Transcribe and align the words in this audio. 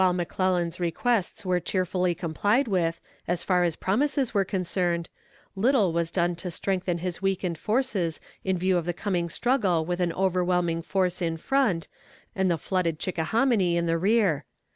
While 0.01 0.13
McClellan's 0.13 0.79
requests 0.79 1.45
were 1.45 1.59
cheerfully 1.59 2.15
complied 2.15 2.67
with, 2.67 2.99
as 3.27 3.43
far 3.43 3.61
as 3.61 3.75
promises 3.75 4.33
were 4.33 4.43
concerned, 4.43 5.09
little 5.55 5.93
was 5.93 6.09
done 6.09 6.35
to 6.37 6.49
strengthen 6.49 6.97
his 6.97 7.21
weakened 7.21 7.59
forces 7.59 8.19
in 8.43 8.57
view 8.57 8.77
of 8.77 8.87
the 8.87 8.93
coming 8.93 9.29
struggle 9.29 9.85
with 9.85 10.01
an 10.01 10.11
overwhelming 10.13 10.81
force 10.81 11.21
in 11.21 11.37
front, 11.37 11.87
and 12.35 12.49
the 12.49 12.57
flooded 12.57 12.97
Chickahominy 12.97 13.77
in 13.77 13.85
the 13.85 13.99
rear. 13.99 14.43